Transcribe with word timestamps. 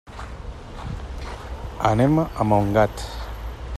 Anem 1.91 2.17
a 2.23 2.43
Montgat. 2.53 3.05